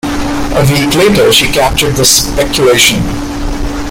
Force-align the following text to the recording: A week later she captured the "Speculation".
A 0.03 0.67
week 0.71 0.95
later 0.95 1.31
she 1.31 1.45
captured 1.45 1.91
the 1.91 2.03
"Speculation". 2.05 3.03